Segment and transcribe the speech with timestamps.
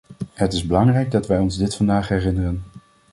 [0.33, 2.63] Het is belangrijk dat wij ons dit vandaag herinneren.